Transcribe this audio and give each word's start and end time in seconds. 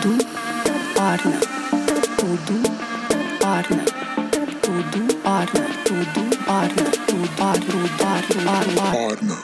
tudo 0.00 0.24
orna, 0.98 1.40
tudo 2.16 2.56
orna, 3.44 3.84
tudo 4.62 5.00
orna, 5.24 5.64
tudo 5.84 6.22
orna, 6.46 6.84
tudo 7.04 7.28
orna, 7.38 7.60
tudo 7.60 8.40
orna, 8.48 8.84
orna. 8.96 9.36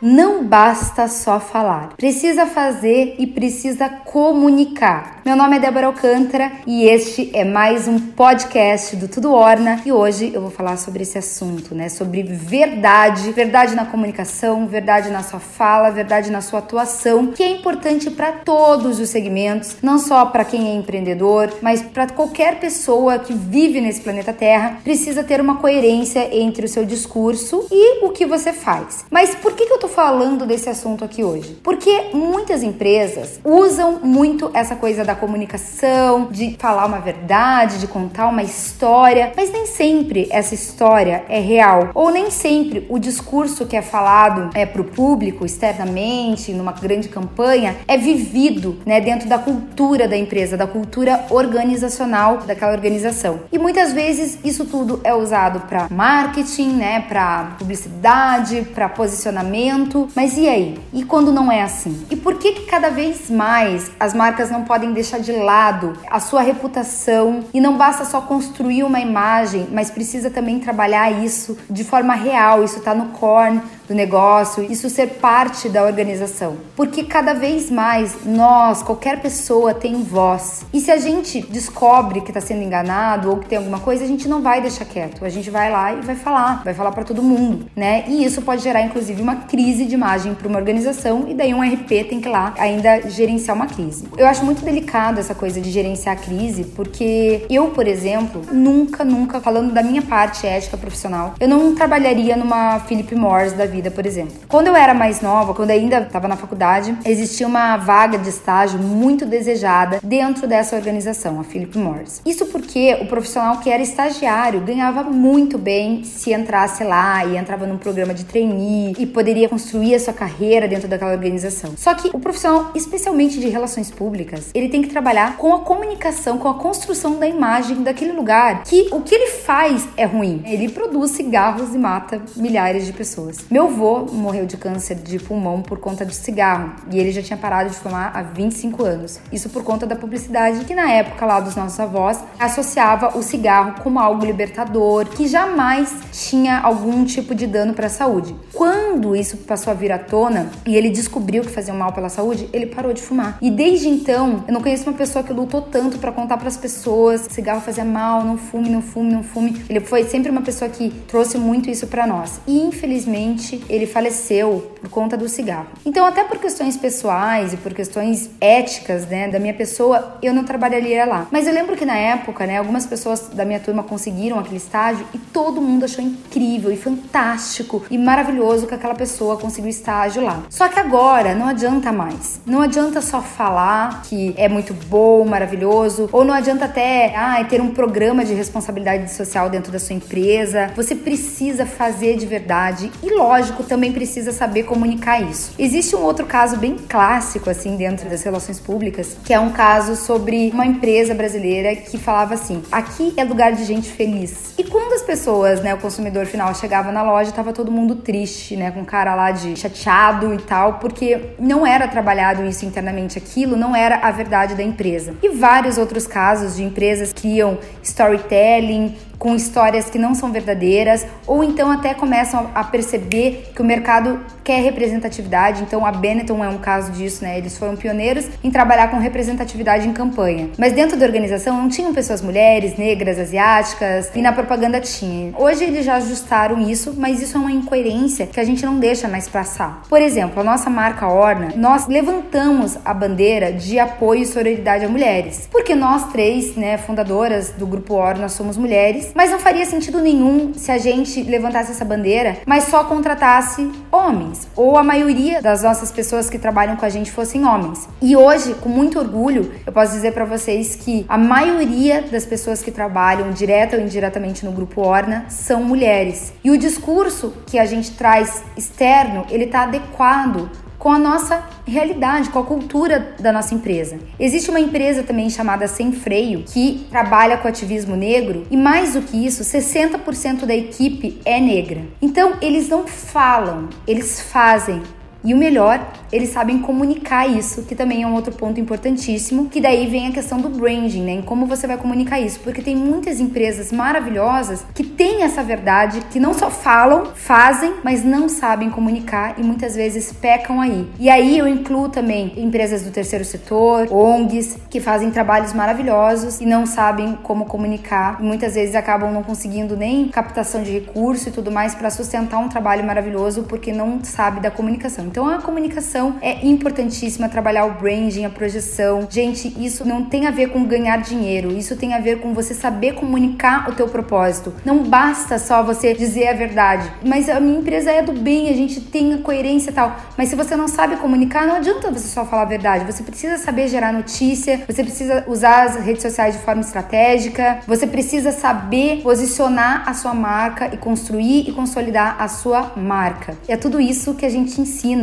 Não 0.00 0.44
basta 0.44 1.08
só 1.08 1.38
falar, 1.38 1.94
precisa 1.96 2.46
fazer 2.46 3.16
e 3.18 3.26
precisa 3.26 3.88
comunicar. 3.88 5.13
Meu 5.24 5.36
nome 5.36 5.56
é 5.56 5.58
Débora 5.58 5.86
Alcântara 5.86 6.52
e 6.66 6.86
este 6.86 7.30
é 7.32 7.44
mais 7.44 7.88
um 7.88 7.98
podcast 7.98 8.94
do 8.94 9.08
Tudo 9.08 9.32
Orna 9.32 9.80
e 9.86 9.90
hoje 9.90 10.30
eu 10.34 10.42
vou 10.42 10.50
falar 10.50 10.76
sobre 10.76 11.02
esse 11.02 11.16
assunto, 11.16 11.74
né? 11.74 11.88
Sobre 11.88 12.22
verdade, 12.22 13.32
verdade 13.32 13.74
na 13.74 13.86
comunicação, 13.86 14.66
verdade 14.66 15.10
na 15.10 15.22
sua 15.22 15.40
fala, 15.40 15.88
verdade 15.88 16.30
na 16.30 16.42
sua 16.42 16.58
atuação, 16.58 17.28
que 17.28 17.42
é 17.42 17.48
importante 17.48 18.10
para 18.10 18.32
todos 18.32 19.00
os 19.00 19.08
segmentos, 19.08 19.78
não 19.80 19.98
só 19.98 20.26
para 20.26 20.44
quem 20.44 20.68
é 20.68 20.74
empreendedor, 20.74 21.54
mas 21.62 21.80
para 21.80 22.06
qualquer 22.06 22.60
pessoa 22.60 23.18
que 23.18 23.32
vive 23.32 23.80
nesse 23.80 24.02
planeta 24.02 24.30
Terra, 24.30 24.80
precisa 24.84 25.24
ter 25.24 25.40
uma 25.40 25.56
coerência 25.56 26.36
entre 26.36 26.66
o 26.66 26.68
seu 26.68 26.84
discurso 26.84 27.66
e 27.70 28.04
o 28.04 28.10
que 28.10 28.26
você 28.26 28.52
faz. 28.52 29.06
Mas 29.10 29.34
por 29.34 29.54
que, 29.54 29.64
que 29.64 29.72
eu 29.72 29.78
tô 29.78 29.88
falando 29.88 30.44
desse 30.44 30.68
assunto 30.68 31.02
aqui 31.02 31.24
hoje? 31.24 31.58
Porque 31.62 32.10
muitas 32.12 32.62
empresas 32.62 33.40
usam 33.42 34.00
muito 34.02 34.50
essa 34.52 34.76
coisa 34.76 35.02
da 35.02 35.13
comunicação, 35.14 36.28
de 36.30 36.56
falar 36.58 36.86
uma 36.86 36.98
verdade, 36.98 37.78
de 37.78 37.86
contar 37.86 38.28
uma 38.28 38.42
história, 38.42 39.32
mas 39.36 39.50
nem 39.50 39.66
sempre 39.66 40.28
essa 40.30 40.54
história 40.54 41.24
é 41.28 41.40
real, 41.40 41.90
ou 41.94 42.10
nem 42.10 42.30
sempre 42.30 42.86
o 42.88 42.98
discurso 42.98 43.66
que 43.66 43.76
é 43.76 43.82
falado 43.82 44.50
é 44.54 44.64
para 44.64 44.80
o 44.80 44.84
público 44.84 45.44
externamente, 45.44 46.52
numa 46.52 46.72
grande 46.72 47.08
campanha, 47.08 47.76
é 47.86 47.96
vivido 47.96 48.78
né, 48.84 49.00
dentro 49.00 49.28
da 49.28 49.38
cultura 49.38 50.08
da 50.08 50.16
empresa, 50.16 50.56
da 50.56 50.66
cultura 50.66 51.26
organizacional 51.30 52.38
daquela 52.38 52.72
organização. 52.72 53.40
E 53.52 53.58
muitas 53.58 53.92
vezes 53.92 54.38
isso 54.44 54.64
tudo 54.64 55.00
é 55.04 55.14
usado 55.14 55.60
para 55.60 55.88
marketing, 55.90 56.72
né, 56.72 57.00
para 57.00 57.54
publicidade, 57.58 58.62
para 58.74 58.88
posicionamento 58.88 60.08
mas 60.14 60.36
e 60.36 60.48
aí? 60.48 60.78
E 60.92 61.04
quando 61.04 61.32
não 61.32 61.50
é 61.50 61.62
assim? 61.62 62.04
E 62.10 62.16
por 62.16 62.38
que, 62.38 62.52
que 62.52 62.66
cada 62.66 62.90
vez 62.90 63.30
mais 63.30 63.90
as 63.98 64.14
marcas 64.14 64.50
não 64.50 64.64
podem 64.64 64.92
deixar 64.92 65.03
de 65.18 65.32
lado 65.32 65.98
a 66.10 66.18
sua 66.18 66.40
reputação 66.40 67.44
e 67.52 67.60
não 67.60 67.76
basta 67.76 68.04
só 68.04 68.20
construir 68.20 68.82
uma 68.82 69.00
imagem, 69.00 69.68
mas 69.70 69.90
precisa 69.90 70.30
também 70.30 70.58
trabalhar 70.58 71.10
isso 71.10 71.56
de 71.68 71.84
forma 71.84 72.14
real? 72.14 72.64
Isso 72.64 72.78
está 72.78 72.94
no 72.94 73.10
core 73.10 73.60
do 73.88 73.94
negócio, 73.94 74.64
isso 74.70 74.88
ser 74.88 75.08
parte 75.20 75.68
da 75.68 75.84
organização. 75.84 76.56
Porque 76.76 77.04
cada 77.04 77.34
vez 77.34 77.70
mais 77.70 78.24
nós, 78.24 78.82
qualquer 78.82 79.20
pessoa 79.20 79.74
tem 79.74 80.02
voz. 80.02 80.64
E 80.72 80.80
se 80.80 80.90
a 80.90 80.96
gente 80.96 81.40
descobre 81.40 82.20
que 82.20 82.30
está 82.30 82.40
sendo 82.40 82.62
enganado 82.62 83.30
ou 83.30 83.38
que 83.38 83.46
tem 83.46 83.58
alguma 83.58 83.80
coisa, 83.80 84.04
a 84.04 84.06
gente 84.06 84.28
não 84.28 84.42
vai 84.42 84.60
deixar 84.60 84.84
quieto. 84.84 85.24
A 85.24 85.28
gente 85.28 85.50
vai 85.50 85.70
lá 85.70 85.92
e 85.92 86.00
vai 86.00 86.14
falar, 86.14 86.62
vai 86.64 86.74
falar 86.74 86.92
para 86.92 87.04
todo 87.04 87.22
mundo, 87.22 87.66
né? 87.76 88.04
E 88.08 88.24
isso 88.24 88.42
pode 88.42 88.62
gerar 88.62 88.82
inclusive 88.82 89.20
uma 89.20 89.36
crise 89.36 89.84
de 89.84 89.94
imagem 89.94 90.34
para 90.34 90.48
uma 90.48 90.58
organização 90.58 91.26
e 91.28 91.34
daí 91.34 91.54
um 91.54 91.62
RP 91.62 92.08
tem 92.08 92.20
que 92.20 92.28
ir 92.28 92.30
lá 92.30 92.54
ainda 92.58 93.08
gerenciar 93.08 93.56
uma 93.56 93.66
crise. 93.66 94.06
Eu 94.16 94.26
acho 94.26 94.44
muito 94.44 94.64
delicado 94.64 95.18
essa 95.20 95.34
coisa 95.34 95.60
de 95.60 95.70
gerenciar 95.70 96.16
a 96.16 96.18
crise, 96.18 96.64
porque 96.64 97.44
eu, 97.50 97.68
por 97.68 97.86
exemplo, 97.86 98.42
nunca, 98.52 99.04
nunca 99.04 99.40
falando 99.40 99.72
da 99.72 99.82
minha 99.82 100.02
parte 100.02 100.46
ética 100.46 100.76
profissional, 100.76 101.34
eu 101.38 101.48
não 101.48 101.74
trabalharia 101.74 102.36
numa 102.36 102.80
Philip 102.80 103.14
Morris 103.14 103.52
da 103.52 103.66
vida, 103.74 103.90
por 103.90 104.06
exemplo. 104.06 104.34
Quando 104.48 104.68
eu 104.68 104.76
era 104.76 104.94
mais 104.94 105.20
nova, 105.20 105.52
quando 105.52 105.70
ainda 105.70 105.98
estava 105.98 106.28
na 106.28 106.36
faculdade, 106.36 106.96
existia 107.04 107.46
uma 107.46 107.76
vaga 107.76 108.16
de 108.16 108.28
estágio 108.28 108.78
muito 108.78 109.26
desejada 109.26 109.98
dentro 110.02 110.46
dessa 110.46 110.76
organização, 110.76 111.40
a 111.40 111.44
Philip 111.44 111.76
Morris. 111.76 112.22
Isso 112.24 112.46
porque 112.46 112.96
o 113.00 113.06
profissional 113.06 113.58
que 113.58 113.70
era 113.70 113.82
estagiário 113.82 114.60
ganhava 114.60 115.02
muito 115.02 115.58
bem 115.58 116.04
se 116.04 116.32
entrasse 116.32 116.84
lá 116.84 117.24
e 117.24 117.36
entrava 117.36 117.66
num 117.66 117.76
programa 117.76 118.14
de 118.14 118.24
trainee 118.24 118.94
e 118.96 119.06
poderia 119.06 119.48
construir 119.48 119.96
a 119.96 120.00
sua 120.00 120.12
carreira 120.12 120.68
dentro 120.68 120.86
daquela 120.86 121.12
organização. 121.12 121.72
Só 121.76 121.94
que 121.94 122.10
o 122.14 122.20
profissional, 122.20 122.70
especialmente 122.74 123.40
de 123.40 123.48
relações 123.48 123.90
públicas, 123.90 124.50
ele 124.54 124.68
tem 124.68 124.82
que 124.82 124.88
trabalhar 124.88 125.36
com 125.36 125.52
a 125.52 125.60
comunicação, 125.60 126.38
com 126.38 126.48
a 126.48 126.54
construção 126.54 127.18
da 127.18 127.26
imagem 127.26 127.82
daquele 127.82 128.12
lugar, 128.12 128.62
que 128.62 128.88
o 128.92 129.00
que 129.00 129.14
ele 129.14 129.30
faz 129.30 129.88
é 129.96 130.04
ruim. 130.04 130.42
Ele 130.46 130.68
produz 130.68 131.10
cigarros 131.10 131.74
e 131.74 131.78
mata 131.78 132.22
milhares 132.36 132.86
de 132.86 132.92
pessoas. 132.92 133.44
Meu 133.50 133.63
avô 133.64 134.06
morreu 134.12 134.46
de 134.46 134.56
câncer 134.56 134.96
de 134.96 135.18
pulmão 135.18 135.62
por 135.62 135.78
conta 135.78 136.04
do 136.04 136.12
cigarro 136.12 136.72
e 136.90 136.98
ele 136.98 137.12
já 137.12 137.22
tinha 137.22 137.36
parado 137.36 137.70
de 137.70 137.76
fumar 137.76 138.12
há 138.14 138.22
25 138.22 138.84
anos. 138.84 139.20
Isso 139.32 139.48
por 139.50 139.62
conta 139.62 139.86
da 139.86 139.96
publicidade 139.96 140.64
que 140.64 140.74
na 140.74 140.90
época 140.90 141.26
lá 141.26 141.40
dos 141.40 141.56
nossos 141.56 141.78
avós 141.78 142.18
associava 142.38 143.16
o 143.16 143.22
cigarro 143.22 143.82
como 143.82 143.98
algo 143.98 144.24
libertador, 144.24 145.06
que 145.06 145.26
jamais 145.26 145.92
tinha 146.12 146.58
algum 146.60 147.04
tipo 147.04 147.34
de 147.34 147.46
dano 147.46 147.74
para 147.74 147.86
a 147.86 147.90
saúde. 147.90 148.34
Quando 148.52 149.16
isso 149.16 149.38
passou 149.38 149.70
a 149.70 149.74
vir 149.74 149.92
à 149.92 149.98
tona 149.98 150.48
e 150.66 150.76
ele 150.76 150.90
descobriu 150.90 151.42
que 151.42 151.50
fazia 151.50 151.74
mal 151.74 151.92
pela 151.92 152.08
saúde, 152.08 152.48
ele 152.52 152.66
parou 152.66 152.92
de 152.92 153.02
fumar. 153.02 153.38
E 153.40 153.50
desde 153.50 153.88
então, 153.88 154.44
eu 154.46 154.54
não 154.54 154.60
conheço 154.60 154.88
uma 154.88 154.96
pessoa 154.96 155.24
que 155.24 155.32
lutou 155.32 155.62
tanto 155.62 155.98
para 155.98 156.12
contar 156.12 156.36
para 156.36 156.48
as 156.48 156.56
pessoas 156.56 157.26
que 157.26 157.34
cigarro 157.34 157.60
fazia 157.60 157.84
mal, 157.84 158.24
não 158.24 158.36
fume, 158.36 158.68
não 158.68 158.82
fume, 158.82 159.12
não 159.12 159.22
fume. 159.22 159.64
Ele 159.68 159.80
foi 159.80 160.04
sempre 160.04 160.30
uma 160.30 160.42
pessoa 160.42 160.70
que 160.70 160.90
trouxe 161.08 161.38
muito 161.38 161.70
isso 161.70 161.86
para 161.86 162.06
nós. 162.06 162.40
E 162.46 162.60
infelizmente, 162.60 163.53
ele 163.68 163.86
faleceu 163.86 164.70
por 164.80 164.90
conta 164.90 165.16
do 165.16 165.28
cigarro. 165.28 165.66
Então, 165.84 166.06
até 166.06 166.24
por 166.24 166.38
questões 166.38 166.76
pessoais 166.76 167.52
e 167.52 167.56
por 167.56 167.72
questões 167.74 168.30
éticas, 168.40 169.06
né, 169.06 169.28
da 169.28 169.38
minha 169.38 169.54
pessoa, 169.54 170.16
eu 170.22 170.32
não 170.32 170.44
trabalharia 170.44 171.04
lá. 171.04 171.26
Mas 171.30 171.46
eu 171.46 171.52
lembro 171.52 171.76
que 171.76 171.84
na 171.84 171.96
época, 171.96 172.46
né, 172.46 172.58
algumas 172.58 172.86
pessoas 172.86 173.28
da 173.28 173.44
minha 173.44 173.60
turma 173.60 173.82
conseguiram 173.82 174.38
aquele 174.38 174.56
estágio 174.56 175.06
e 175.14 175.18
todo 175.18 175.60
mundo 175.60 175.84
achou 175.84 176.04
incrível 176.04 176.70
e 176.70 176.76
fantástico 176.76 177.82
e 177.90 177.98
maravilhoso 177.98 178.66
que 178.66 178.74
aquela 178.74 178.94
pessoa 178.94 179.36
conseguiu 179.36 179.70
estágio 179.70 180.22
lá. 180.22 180.42
Só 180.50 180.68
que 180.68 180.78
agora 180.78 181.34
não 181.34 181.48
adianta 181.48 181.92
mais. 181.92 182.40
Não 182.46 182.60
adianta 182.60 183.00
só 183.00 183.20
falar 183.20 184.02
que 184.02 184.34
é 184.36 184.48
muito 184.48 184.74
bom, 184.74 185.24
maravilhoso, 185.24 186.08
ou 186.12 186.24
não 186.24 186.34
adianta 186.34 186.64
até 186.64 187.14
ah, 187.16 187.42
ter 187.44 187.60
um 187.60 187.70
programa 187.70 188.24
de 188.24 188.34
responsabilidade 188.34 189.12
social 189.12 189.48
dentro 189.50 189.70
da 189.72 189.78
sua 189.78 189.94
empresa. 189.94 190.70
Você 190.76 190.94
precisa 190.94 191.66
fazer 191.66 192.16
de 192.16 192.26
verdade 192.26 192.90
e, 193.02 193.10
lógico, 193.10 193.43
também 193.64 193.92
precisa 193.92 194.32
saber 194.32 194.62
comunicar 194.62 195.20
isso. 195.20 195.52
Existe 195.58 195.94
um 195.96 196.02
outro 196.02 196.24
caso 196.24 196.56
bem 196.56 196.76
clássico, 196.76 197.50
assim, 197.50 197.76
dentro 197.76 198.08
das 198.08 198.22
relações 198.22 198.60
públicas, 198.60 199.16
que 199.24 199.34
é 199.34 199.40
um 199.40 199.50
caso 199.50 199.96
sobre 199.96 200.50
uma 200.52 200.64
empresa 200.64 201.14
brasileira 201.14 201.74
que 201.74 201.98
falava 201.98 202.34
assim: 202.34 202.62
aqui 202.70 203.12
é 203.16 203.24
lugar 203.24 203.52
de 203.52 203.64
gente 203.64 203.90
feliz. 203.90 204.54
E 204.56 204.64
quando 204.64 204.92
as 204.92 205.02
pessoas, 205.02 205.60
né, 205.60 205.74
o 205.74 205.78
consumidor 205.78 206.26
final 206.26 206.54
chegava 206.54 206.90
na 206.92 207.02
loja, 207.02 207.32
tava 207.32 207.52
todo 207.52 207.70
mundo 207.70 207.96
triste, 207.96 208.56
né, 208.56 208.70
com 208.70 208.84
cara 208.84 209.14
lá 209.14 209.30
de 209.30 209.56
chateado 209.56 210.32
e 210.32 210.38
tal, 210.38 210.74
porque 210.74 211.34
não 211.38 211.66
era 211.66 211.88
trabalhado 211.88 212.44
isso 212.44 212.64
internamente, 212.64 213.18
aquilo 213.18 213.56
não 213.56 213.74
era 213.74 213.96
a 213.96 214.10
verdade 214.10 214.54
da 214.54 214.62
empresa. 214.62 215.14
E 215.22 215.28
vários 215.30 215.78
outros 215.78 216.06
casos 216.06 216.56
de 216.56 216.62
empresas 216.62 217.12
que 217.12 217.24
criam 217.24 217.58
storytelling, 217.82 218.94
com 219.24 219.34
histórias 219.34 219.88
que 219.88 219.98
não 219.98 220.14
são 220.14 220.30
verdadeiras, 220.30 221.06
ou 221.26 221.42
então 221.42 221.70
até 221.70 221.94
começam 221.94 222.50
a 222.54 222.62
perceber 222.62 223.52
que 223.54 223.62
o 223.62 223.64
mercado 223.64 224.20
quer 224.44 224.60
representatividade. 224.60 225.62
Então 225.62 225.86
a 225.86 225.90
Benetton 225.90 226.44
é 226.44 226.48
um 226.50 226.58
caso 226.58 226.92
disso, 226.92 227.24
né? 227.24 227.38
Eles 227.38 227.56
foram 227.56 227.74
pioneiros 227.74 228.28
em 228.44 228.50
trabalhar 228.50 228.88
com 228.88 228.98
representatividade 228.98 229.88
em 229.88 229.94
campanha. 229.94 230.50
Mas 230.58 230.74
dentro 230.74 230.98
da 230.98 231.06
organização 231.06 231.56
não 231.56 231.70
tinham 231.70 231.94
pessoas 231.94 232.20
mulheres, 232.20 232.76
negras, 232.76 233.18
asiáticas, 233.18 234.10
e 234.14 234.20
na 234.20 234.30
propaganda 234.30 234.78
tinha. 234.78 235.32
Hoje 235.38 235.64
eles 235.64 235.86
já 235.86 235.94
ajustaram 235.94 236.60
isso, 236.60 236.92
mas 236.94 237.22
isso 237.22 237.38
é 237.38 237.40
uma 237.40 237.50
incoerência 237.50 238.26
que 238.26 238.38
a 238.38 238.44
gente 238.44 238.66
não 238.66 238.78
deixa 238.78 239.08
mais 239.08 239.26
passar. 239.26 239.84
Por 239.88 240.02
exemplo, 240.02 240.42
a 240.42 240.44
nossa 240.44 240.68
marca 240.68 241.08
Orna, 241.08 241.48
nós 241.56 241.88
levantamos 241.88 242.76
a 242.84 242.92
bandeira 242.92 243.54
de 243.54 243.78
apoio 243.78 244.20
e 244.20 244.26
sororidade 244.26 244.84
a 244.84 244.88
mulheres, 244.90 245.48
porque 245.50 245.74
nós 245.74 246.12
três, 246.12 246.54
né, 246.56 246.76
fundadoras 246.76 247.52
do 247.52 247.66
grupo 247.66 247.94
Orna, 247.94 248.28
somos 248.28 248.58
mulheres 248.58 249.13
mas 249.14 249.30
não 249.30 249.38
faria 249.38 249.64
sentido 249.64 250.00
nenhum 250.00 250.52
se 250.54 250.70
a 250.70 250.78
gente 250.78 251.22
levantasse 251.22 251.70
essa 251.70 251.84
bandeira, 251.84 252.38
mas 252.44 252.64
só 252.64 252.84
contratasse 252.84 253.70
homens, 253.90 254.48
ou 254.56 254.76
a 254.76 254.82
maioria 254.82 255.40
das 255.40 255.62
nossas 255.62 255.92
pessoas 255.92 256.28
que 256.28 256.38
trabalham 256.38 256.76
com 256.76 256.84
a 256.84 256.88
gente 256.88 257.12
fossem 257.12 257.44
homens. 257.44 257.88
E 258.02 258.16
hoje, 258.16 258.54
com 258.54 258.68
muito 258.68 258.98
orgulho, 258.98 259.52
eu 259.66 259.72
posso 259.72 259.92
dizer 259.92 260.12
para 260.12 260.24
vocês 260.24 260.74
que 260.74 261.06
a 261.08 261.16
maioria 261.16 262.02
das 262.02 262.26
pessoas 262.26 262.62
que 262.62 262.70
trabalham 262.70 263.30
direta 263.30 263.76
ou 263.76 263.82
indiretamente 263.82 264.44
no 264.44 264.52
grupo 264.52 264.80
Orna 264.80 265.26
são 265.28 265.62
mulheres. 265.62 266.32
E 266.42 266.50
o 266.50 266.58
discurso 266.58 267.32
que 267.46 267.58
a 267.58 267.64
gente 267.64 267.92
traz 267.92 268.42
externo, 268.56 269.24
ele 269.30 269.46
tá 269.46 269.62
adequado 269.62 270.50
com 270.84 270.92
a 270.92 270.98
nossa 270.98 271.42
realidade, 271.66 272.28
com 272.28 272.38
a 272.38 272.44
cultura 272.44 273.14
da 273.18 273.32
nossa 273.32 273.54
empresa. 273.54 273.98
Existe 274.20 274.50
uma 274.50 274.60
empresa 274.60 275.02
também 275.02 275.30
chamada 275.30 275.66
Sem 275.66 275.92
Freio 275.92 276.44
que 276.46 276.86
trabalha 276.90 277.38
com 277.38 277.48
ativismo 277.48 277.96
negro 277.96 278.46
e 278.50 278.56
mais 278.56 278.92
do 278.92 279.00
que 279.00 279.24
isso, 279.24 279.42
60% 279.42 280.44
da 280.44 280.54
equipe 280.54 281.22
é 281.24 281.40
negra. 281.40 281.86
Então, 282.02 282.34
eles 282.42 282.68
não 282.68 282.86
falam, 282.86 283.70
eles 283.88 284.20
fazem 284.20 284.82
e 285.24 285.32
o 285.32 285.36
melhor, 285.36 285.80
eles 286.12 286.28
sabem 286.28 286.58
comunicar 286.58 287.26
isso, 287.26 287.62
que 287.62 287.74
também 287.74 288.02
é 288.02 288.06
um 288.06 288.14
outro 288.14 288.32
ponto 288.32 288.60
importantíssimo, 288.60 289.48
que 289.48 289.60
daí 289.60 289.86
vem 289.86 290.08
a 290.08 290.12
questão 290.12 290.38
do 290.38 290.50
branding, 290.50 291.02
né? 291.02 291.12
Em 291.12 291.22
como 291.22 291.46
você 291.46 291.66
vai 291.66 291.78
comunicar 291.78 292.20
isso, 292.20 292.40
porque 292.40 292.60
tem 292.60 292.76
muitas 292.76 293.20
empresas 293.20 293.72
maravilhosas 293.72 294.64
que 294.74 294.84
têm 294.84 295.22
essa 295.22 295.42
verdade, 295.42 296.02
que 296.10 296.20
não 296.20 296.34
só 296.34 296.50
falam, 296.50 297.06
fazem, 297.14 297.74
mas 297.82 298.04
não 298.04 298.28
sabem 298.28 298.68
comunicar 298.68 299.34
e 299.38 299.42
muitas 299.42 299.74
vezes 299.74 300.12
pecam 300.12 300.60
aí. 300.60 300.86
E 300.98 301.08
aí 301.08 301.38
eu 301.38 301.48
incluo 301.48 301.88
também 301.88 302.34
empresas 302.36 302.82
do 302.82 302.90
terceiro 302.90 303.24
setor, 303.24 303.90
ONGs, 303.90 304.58
que 304.68 304.80
fazem 304.80 305.10
trabalhos 305.10 305.54
maravilhosos 305.54 306.40
e 306.40 306.44
não 306.44 306.66
sabem 306.66 307.18
como 307.22 307.46
comunicar, 307.46 308.18
e 308.20 308.22
muitas 308.22 308.54
vezes 308.54 308.74
acabam 308.74 309.10
não 309.10 309.22
conseguindo 309.22 309.74
nem 309.74 310.08
captação 310.08 310.62
de 310.62 310.70
recurso 310.70 311.30
e 311.30 311.32
tudo 311.32 311.50
mais 311.50 311.74
para 311.74 311.88
sustentar 311.88 312.38
um 312.38 312.48
trabalho 312.48 312.84
maravilhoso 312.84 313.44
porque 313.44 313.72
não 313.72 314.04
sabe 314.04 314.40
da 314.40 314.50
comunicação. 314.50 315.13
Então 315.14 315.28
a 315.28 315.40
comunicação 315.40 316.16
é 316.20 316.44
importantíssima, 316.44 317.28
trabalhar 317.28 317.66
o 317.66 317.74
branding, 317.74 318.24
a 318.24 318.30
projeção. 318.30 319.06
Gente, 319.08 319.54
isso 319.64 319.86
não 319.86 320.06
tem 320.06 320.26
a 320.26 320.32
ver 320.32 320.48
com 320.48 320.64
ganhar 320.64 320.96
dinheiro, 320.96 321.52
isso 321.52 321.76
tem 321.76 321.94
a 321.94 322.00
ver 322.00 322.18
com 322.18 322.34
você 322.34 322.52
saber 322.52 322.94
comunicar 322.94 323.70
o 323.70 323.74
teu 323.76 323.86
propósito. 323.86 324.52
Não 324.64 324.82
basta 324.82 325.38
só 325.38 325.62
você 325.62 325.94
dizer 325.94 326.26
a 326.26 326.32
verdade, 326.32 326.90
mas 327.06 327.28
a 327.28 327.38
minha 327.38 327.60
empresa 327.60 327.92
é 327.92 328.02
do 328.02 328.12
bem, 328.12 328.48
a 328.48 328.54
gente 328.54 328.80
tem 328.80 329.14
a 329.14 329.18
coerência 329.18 329.70
e 329.70 329.72
tal. 329.72 329.94
Mas 330.18 330.30
se 330.30 330.34
você 330.34 330.56
não 330.56 330.66
sabe 330.66 330.96
comunicar, 330.96 331.46
não 331.46 331.54
adianta 331.54 331.92
você 331.92 332.08
só 332.08 332.24
falar 332.24 332.42
a 332.42 332.46
verdade. 332.46 332.84
Você 332.84 333.04
precisa 333.04 333.38
saber 333.38 333.68
gerar 333.68 333.92
notícia, 333.92 334.64
você 334.66 334.82
precisa 334.82 335.22
usar 335.28 335.62
as 335.62 335.76
redes 335.76 336.02
sociais 336.02 336.34
de 336.34 336.42
forma 336.42 336.60
estratégica, 336.62 337.60
você 337.68 337.86
precisa 337.86 338.32
saber 338.32 339.00
posicionar 339.00 339.88
a 339.88 339.94
sua 339.94 340.12
marca 340.12 340.74
e 340.74 340.76
construir 340.76 341.48
e 341.48 341.52
consolidar 341.52 342.16
a 342.18 342.26
sua 342.26 342.72
marca. 342.76 343.36
E 343.48 343.52
é 343.52 343.56
tudo 343.56 343.80
isso 343.80 344.14
que 344.14 344.26
a 344.26 344.28
gente 344.28 344.50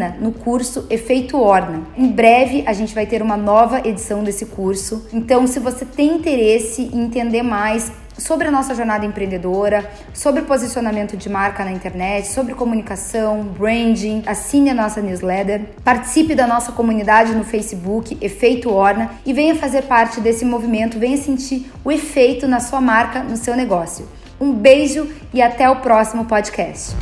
no 0.09 0.31
curso 0.31 0.85
Efeito 0.89 1.37
Orna. 1.37 1.83
Em 1.97 2.07
breve 2.07 2.63
a 2.65 2.73
gente 2.73 2.93
vai 2.93 3.05
ter 3.05 3.21
uma 3.21 3.37
nova 3.37 3.79
edição 3.87 4.23
desse 4.23 4.45
curso. 4.45 5.07
Então, 5.13 5.47
se 5.47 5.59
você 5.59 5.85
tem 5.85 6.15
interesse 6.15 6.83
em 6.93 7.01
entender 7.03 7.43
mais 7.43 7.91
sobre 8.17 8.47
a 8.47 8.51
nossa 8.51 8.75
jornada 8.75 9.05
empreendedora, 9.05 9.89
sobre 10.13 10.43
posicionamento 10.43 11.17
de 11.17 11.29
marca 11.29 11.65
na 11.65 11.71
internet, 11.71 12.27
sobre 12.27 12.53
comunicação, 12.53 13.43
branding, 13.43 14.23
assine 14.25 14.69
a 14.69 14.73
nossa 14.73 15.01
newsletter, 15.01 15.61
participe 15.83 16.35
da 16.35 16.45
nossa 16.45 16.71
comunidade 16.71 17.33
no 17.33 17.43
Facebook, 17.43 18.17
Efeito 18.21 18.71
Orna, 18.71 19.11
e 19.25 19.33
venha 19.33 19.55
fazer 19.55 19.83
parte 19.83 20.21
desse 20.21 20.45
movimento, 20.45 20.99
venha 20.99 21.17
sentir 21.17 21.71
o 21.83 21.91
efeito 21.91 22.47
na 22.47 22.59
sua 22.59 22.79
marca, 22.79 23.23
no 23.23 23.35
seu 23.35 23.55
negócio. 23.55 24.07
Um 24.39 24.51
beijo 24.51 25.07
e 25.33 25.41
até 25.41 25.69
o 25.69 25.77
próximo 25.77 26.25
podcast. 26.25 26.95